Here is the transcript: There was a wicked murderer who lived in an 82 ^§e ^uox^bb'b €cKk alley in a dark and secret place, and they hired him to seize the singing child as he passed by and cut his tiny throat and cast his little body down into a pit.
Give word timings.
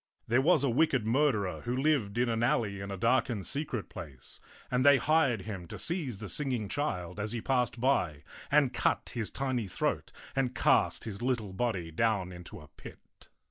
There 0.27 0.41
was 0.41 0.63
a 0.63 0.69
wicked 0.71 1.05
murderer 1.05 1.61
who 1.61 1.77
lived 1.77 2.17
in 2.17 2.27
an 2.27 2.41
82 2.41 2.41
^§e 2.41 2.41
^uox^bb'b 2.41 2.41
€cKk 2.41 2.49
alley 2.49 2.81
in 2.81 2.89
a 2.89 2.97
dark 2.97 3.29
and 3.29 3.45
secret 3.45 3.87
place, 3.87 4.39
and 4.71 4.83
they 4.83 4.97
hired 4.97 5.43
him 5.43 5.67
to 5.67 5.77
seize 5.77 6.17
the 6.17 6.27
singing 6.27 6.67
child 6.69 7.19
as 7.19 7.33
he 7.33 7.39
passed 7.39 7.79
by 7.79 8.23
and 8.49 8.73
cut 8.73 9.11
his 9.13 9.29
tiny 9.29 9.67
throat 9.67 10.11
and 10.35 10.55
cast 10.55 11.03
his 11.03 11.21
little 11.21 11.53
body 11.53 11.91
down 11.91 12.31
into 12.31 12.59
a 12.61 12.67
pit. 12.69 13.29